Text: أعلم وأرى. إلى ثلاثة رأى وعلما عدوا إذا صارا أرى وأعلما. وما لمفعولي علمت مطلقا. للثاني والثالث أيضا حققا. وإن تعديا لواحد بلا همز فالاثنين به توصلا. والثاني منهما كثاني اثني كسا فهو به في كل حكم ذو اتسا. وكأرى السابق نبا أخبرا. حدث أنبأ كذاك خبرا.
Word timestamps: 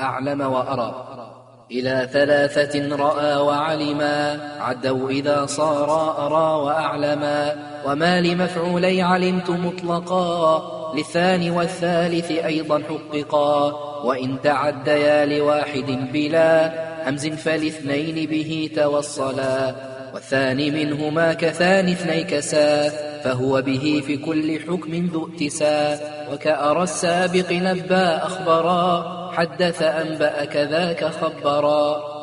أعلم 0.00 0.40
وأرى. 0.40 1.08
إلى 1.70 2.08
ثلاثة 2.12 2.96
رأى 2.96 3.36
وعلما 3.36 4.40
عدوا 4.60 5.10
إذا 5.10 5.46
صارا 5.46 6.26
أرى 6.26 6.64
وأعلما. 6.64 7.54
وما 7.86 8.20
لمفعولي 8.20 9.02
علمت 9.02 9.50
مطلقا. 9.50 10.62
للثاني 10.96 11.50
والثالث 11.50 12.30
أيضا 12.30 12.82
حققا. 12.82 13.72
وإن 14.04 14.40
تعديا 14.42 15.26
لواحد 15.26 16.10
بلا 16.12 16.72
همز 17.08 17.26
فالاثنين 17.26 18.26
به 18.26 18.70
توصلا. 18.76 19.74
والثاني 20.14 20.70
منهما 20.70 21.32
كثاني 21.32 21.92
اثني 21.92 22.24
كسا 22.24 22.88
فهو 23.24 23.62
به 23.62 24.02
في 24.06 24.16
كل 24.16 24.60
حكم 24.60 25.10
ذو 25.12 25.30
اتسا. 25.34 25.98
وكأرى 26.32 26.82
السابق 26.82 27.52
نبا 27.52 28.16
أخبرا. 28.16 29.15
حدث 29.36 29.82
أنبأ 29.82 30.44
كذاك 30.44 31.04
خبرا. 31.04 32.15